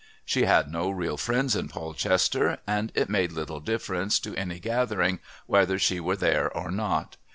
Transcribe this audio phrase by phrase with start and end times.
[0.25, 5.19] She had no real friends in Polchester, and it made little difference to any gathering
[5.45, 7.17] whether she were there or not.